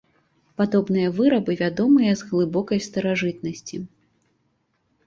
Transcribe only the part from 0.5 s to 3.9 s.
Падобныя вырабы вядомыя з глыбокай старажытнасці.